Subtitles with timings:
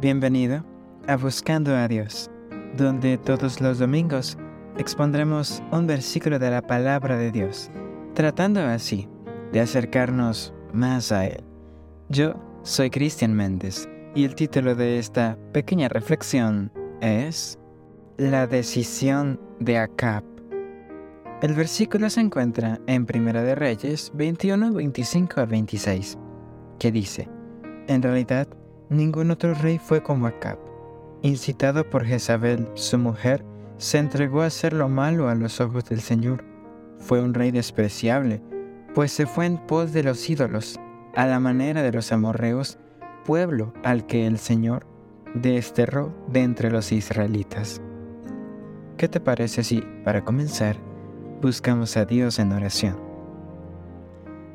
[0.00, 0.64] Bienvenido
[1.08, 2.30] a Buscando a Dios,
[2.76, 4.38] donde todos los domingos
[4.76, 7.68] expondremos un versículo de la palabra de Dios,
[8.14, 9.08] tratando así
[9.50, 11.42] de acercarnos más a Él.
[12.10, 16.70] Yo soy Cristian Méndez y el título de esta pequeña reflexión
[17.00, 17.58] es
[18.18, 20.22] La decisión de Acab.
[21.42, 26.16] El versículo se encuentra en Primera de Reyes 21, 25 a 26,
[26.78, 27.28] que dice,
[27.88, 28.46] En realidad,
[28.90, 30.58] Ningún otro rey fue como Acab.
[31.20, 33.44] Incitado por Jezabel, su mujer,
[33.76, 36.42] se entregó a hacer lo malo a los ojos del Señor.
[36.98, 38.42] Fue un rey despreciable,
[38.94, 40.80] pues se fue en pos de los ídolos,
[41.14, 42.78] a la manera de los amorreos,
[43.26, 44.86] pueblo al que el Señor
[45.34, 47.82] desterró de entre los israelitas.
[48.96, 50.76] ¿Qué te parece si, para comenzar,
[51.42, 52.98] buscamos a Dios en oración?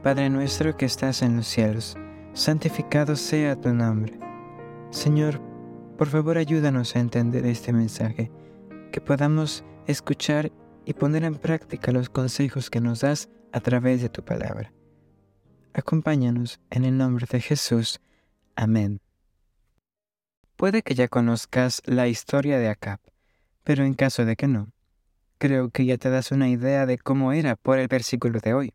[0.01, 1.97] Padre nuestro que estás en los cielos,
[2.33, 4.22] santificado sea tu nombre
[4.93, 5.41] Señor,
[5.97, 8.31] por favor ayúdanos a entender este mensaje,
[8.91, 10.51] que podamos escuchar
[10.85, 14.71] y poner en práctica los consejos que nos das a través de tu palabra.
[15.73, 17.99] Acompáñanos en el nombre de Jesús.
[18.55, 19.01] Amén.
[20.57, 22.99] Puede que ya conozcas la historia de Acab,
[23.63, 24.71] pero en caso de que no,
[25.39, 28.73] creo que ya te das una idea de cómo era por el versículo de hoy.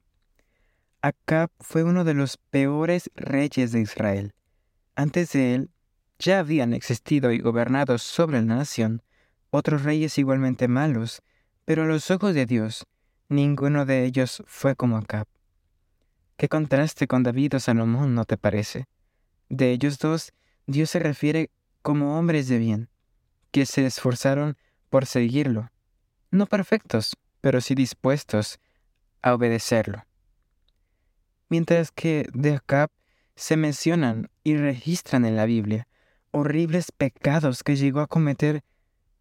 [1.00, 4.34] Acab fue uno de los peores reyes de Israel.
[4.96, 5.70] Antes de él
[6.18, 9.02] ya habían existido y gobernado sobre la nación
[9.50, 11.22] otros reyes igualmente malos,
[11.64, 12.86] pero a los ojos de Dios,
[13.28, 15.26] ninguno de ellos fue como Acab.
[16.36, 18.86] Qué contraste con David o Salomón, ¿no te parece?
[19.48, 20.32] De ellos dos,
[20.66, 21.50] Dios se refiere
[21.82, 22.88] como hombres de bien,
[23.50, 24.56] que se esforzaron
[24.90, 25.70] por seguirlo,
[26.30, 28.60] no perfectos, pero sí dispuestos
[29.22, 30.04] a obedecerlo.
[31.48, 32.90] Mientras que de Acab
[33.34, 35.88] se mencionan y registran en la Biblia
[36.30, 38.62] horribles pecados que llegó a cometer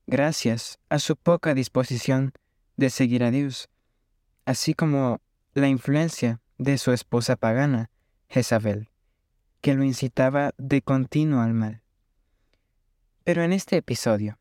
[0.08, 2.34] gracias a su poca disposición
[2.78, 3.70] de seguir a Dios,
[4.46, 5.22] así como
[5.54, 7.90] la influencia de su esposa pagana,
[8.30, 8.90] Jezabel,
[9.62, 11.82] que lo incitaba de continuo al mal.
[13.24, 14.40] Pero en este episodio,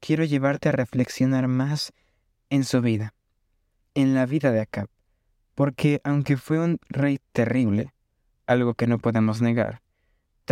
[0.00, 1.92] quiero llevarte a reflexionar más
[2.50, 3.14] en su vida,
[3.94, 4.88] en la vida de Acab,
[5.54, 7.92] porque aunque fue un rey terrible,
[8.46, 9.81] algo que no podemos negar,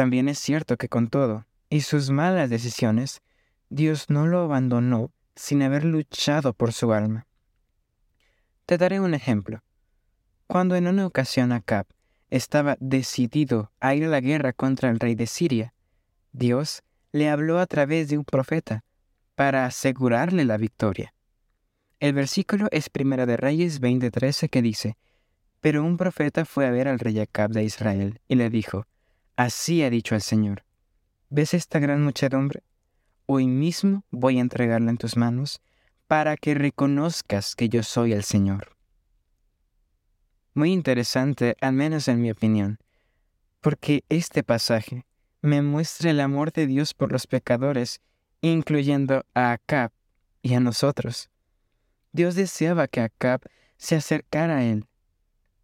[0.01, 3.21] también es cierto que con todo, y sus malas decisiones,
[3.69, 7.27] Dios no lo abandonó sin haber luchado por su alma.
[8.65, 9.63] Te daré un ejemplo.
[10.47, 11.85] Cuando en una ocasión Acab
[12.31, 15.75] estaba decidido a ir a la guerra contra el rey de Siria,
[16.33, 18.85] Dios le habló a través de un profeta
[19.35, 21.13] para asegurarle la victoria.
[21.99, 24.97] El versículo es Primera de Reyes 20:13 que dice,
[25.61, 28.87] Pero un profeta fue a ver al rey Acab de Israel y le dijo,
[29.41, 30.65] Así ha dicho el Señor.
[31.31, 32.63] ¿Ves esta gran muchedumbre?
[33.25, 35.63] Hoy mismo voy a entregarla en tus manos
[36.07, 38.77] para que reconozcas que yo soy el Señor.
[40.53, 42.81] Muy interesante, al menos en mi opinión,
[43.63, 45.07] porque este pasaje
[45.41, 48.03] me muestra el amor de Dios por los pecadores,
[48.43, 49.91] incluyendo a Acab
[50.43, 51.31] y a nosotros.
[52.13, 53.41] Dios deseaba que Acab
[53.79, 54.87] se acercara a él.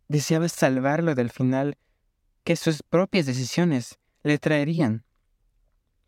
[0.09, 1.77] Deseaba salvarlo del final
[2.47, 5.05] que sus propias decisiones le traerían.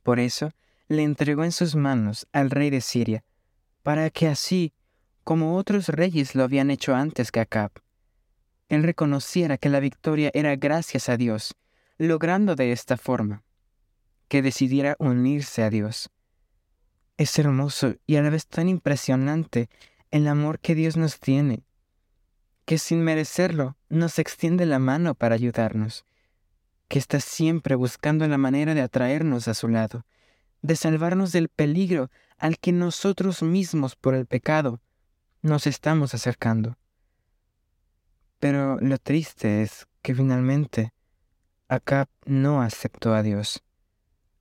[0.05, 0.53] Por eso
[0.87, 3.25] le entregó en sus manos al rey de Siria,
[3.83, 4.73] para que así,
[5.25, 7.73] como otros reyes lo habían hecho antes que Acab,
[8.69, 11.57] él reconociera que la victoria era gracias a Dios,
[11.99, 13.43] logrando de esta forma
[14.29, 16.09] que decidiera unirse a Dios.
[17.17, 19.69] Es hermoso y a la vez tan impresionante
[20.13, 21.65] el amor que Dios nos tiene,
[22.65, 26.05] que sin merecerlo nos extiende la mano para ayudarnos
[26.89, 30.05] que está siempre buscando la manera de atraernos a su lado,
[30.63, 34.81] de salvarnos del peligro al que nosotros mismos por el pecado
[35.43, 36.77] nos estamos acercando.
[38.41, 40.93] Pero lo triste es que finalmente
[41.69, 43.63] Acab no aceptó a Dios.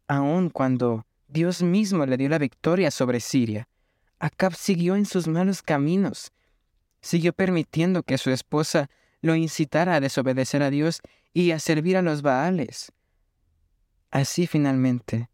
[0.07, 3.67] Aun cuando Dios mismo le dio la victoria sobre Siria,
[4.19, 6.31] Acab siguió en sus malos caminos,
[7.01, 8.89] siguió permitiendo que su esposa
[9.21, 11.01] lo incitara a desobedecer a Dios
[11.33, 12.91] y a servir a los Baales.
[14.11, 15.29] Así finalmente,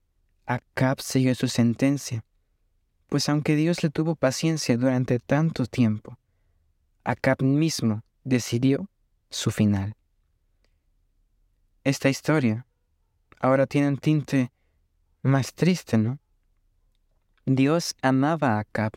[0.45, 2.23] Acab siguió su sentencia,
[3.07, 6.17] pues aunque Dios le tuvo paciencia durante tanto tiempo,
[7.03, 8.89] Acab mismo decidió
[9.29, 9.95] su final.
[11.83, 12.65] Esta historia
[13.39, 14.51] ahora tiene un tinte
[15.21, 16.19] más triste, ¿no?
[17.45, 18.93] Dios amaba a Acab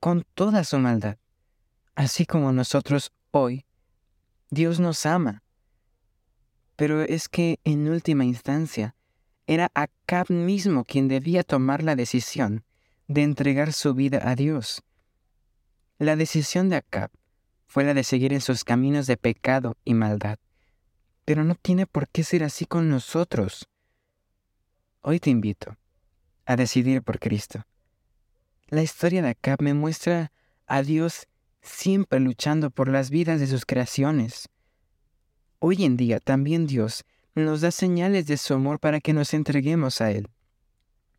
[0.00, 1.18] con toda su maldad,
[1.94, 3.64] así como nosotros hoy
[4.52, 5.42] Dios nos ama.
[6.76, 8.94] Pero es que en última instancia,
[9.46, 12.62] era Acab mismo quien debía tomar la decisión
[13.08, 14.82] de entregar su vida a Dios.
[15.96, 17.10] La decisión de Acab
[17.66, 20.38] fue la de seguir en sus caminos de pecado y maldad.
[21.24, 23.70] Pero no tiene por qué ser así con nosotros.
[25.00, 25.78] Hoy te invito
[26.44, 27.64] a decidir por Cristo.
[28.68, 30.30] La historia de Acab me muestra
[30.66, 31.26] a Dios
[31.62, 34.48] siempre luchando por las vidas de sus creaciones.
[35.58, 37.04] Hoy en día también Dios
[37.34, 40.28] nos da señales de su amor para que nos entreguemos a Él,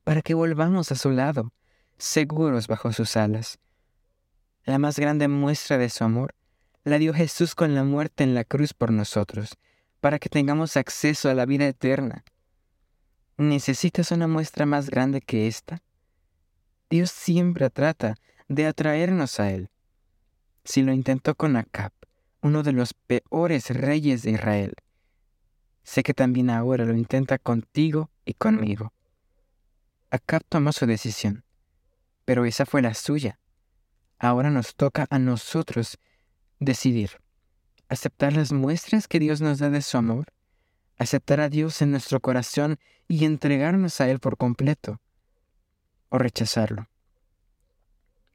[0.03, 1.53] para que volvamos a su lado,
[1.97, 3.57] seguros bajo sus alas.
[4.65, 6.35] La más grande muestra de su amor
[6.83, 9.57] la dio Jesús con la muerte en la cruz por nosotros,
[10.01, 12.25] para que tengamos acceso a la vida eterna.
[13.37, 15.81] ¿Necesitas una muestra más grande que esta?
[16.89, 18.15] Dios siempre trata
[18.47, 19.69] de atraernos a Él.
[20.65, 21.91] Si lo intentó con Acab,
[22.41, 24.75] uno de los peores reyes de Israel,
[25.83, 28.93] sé que también ahora lo intenta contigo y conmigo.
[30.09, 31.43] Acab tomó su decisión,
[32.23, 33.39] pero esa fue la suya.
[34.19, 35.97] Ahora nos toca a nosotros
[36.59, 37.19] decidir.
[37.89, 40.33] Aceptar las muestras que Dios nos da de su amor,
[40.97, 45.01] aceptar a Dios en nuestro corazón y entregarnos a Él por completo,
[46.09, 46.87] o rechazarlo.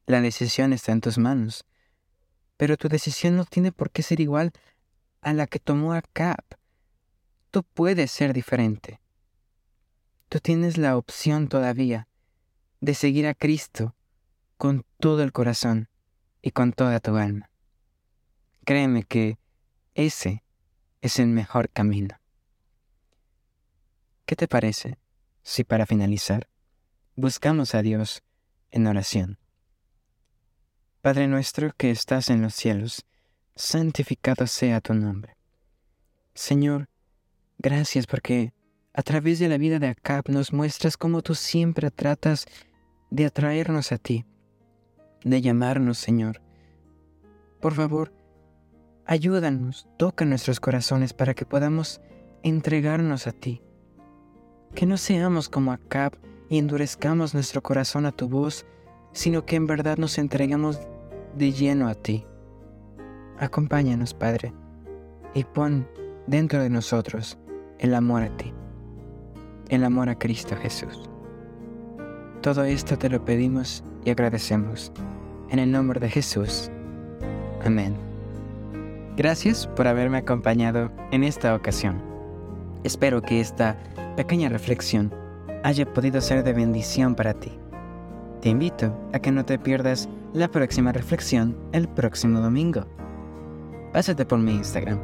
[0.07, 1.65] La decisión está en tus manos,
[2.59, 4.53] pero tu decisión no tiene por qué ser igual
[5.23, 6.45] a la que tomó Acab.
[7.51, 9.01] Tú puedes ser diferente.
[10.29, 12.09] Tú tienes la opción todavía
[12.81, 13.95] de seguir a Cristo
[14.57, 15.89] con todo el corazón
[16.43, 17.49] y con toda tu alma.
[18.65, 19.39] Créeme que
[19.95, 20.43] ese
[21.01, 22.21] es el mejor camino.
[24.27, 24.99] ¿Qué te parece
[25.43, 26.49] si para finalizar
[27.15, 28.23] buscamos a Dios
[28.73, 29.39] en oración?
[31.09, 33.07] Padre nuestro que estás en los cielos,
[33.57, 35.39] santificado sea tu nombre.
[36.35, 36.91] Señor,
[37.57, 38.53] gracias porque
[38.93, 42.45] a través de la vida de Acab nos muestras cómo tú siempre tratas
[43.11, 44.27] de atraernos a ti
[45.25, 46.43] de llamarnos, Señor.
[47.63, 48.13] Por favor,
[49.07, 52.03] ayúdanos, toca nuestros corazones para que podamos
[52.43, 53.63] entregarnos a ti.
[54.75, 56.19] Que no seamos como Acab
[56.51, 58.67] y endurezcamos nuestro corazón a tu voz,
[59.13, 60.79] sino que en verdad nos entregamos
[61.39, 62.27] de lleno a ti.
[63.39, 64.53] Acompáñanos, Padre,
[65.35, 65.89] y pon
[66.27, 67.39] dentro de nosotros
[67.79, 68.53] el amor a ti,
[69.69, 71.09] el amor a Cristo Jesús.
[72.43, 74.93] Todo esto te lo pedimos y agradecemos.
[75.51, 76.71] En el nombre de Jesús.
[77.65, 77.97] Amén.
[79.17, 82.03] Gracias por haberme acompañado en esta ocasión.
[82.85, 83.79] Espero que esta
[84.17, 85.13] pequeña reflexión
[85.65, 87.53] haya podido ser de bendición para ti.
[88.41, 92.87] Te invito a que no te pierdas la próxima reflexión el próximo domingo.
[93.93, 94.99] Pásate por mi Instagram,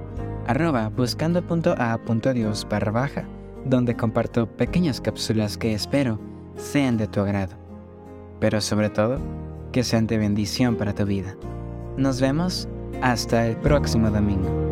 [0.47, 3.25] arroba buscando.a.dios barra baja,
[3.65, 6.19] donde comparto pequeñas cápsulas que espero
[6.57, 7.57] sean de tu agrado,
[8.41, 9.19] pero sobre todo
[9.73, 11.37] que sean de bendición para tu vida.
[11.97, 12.69] Nos vemos
[13.03, 14.64] hasta el próximo domingo.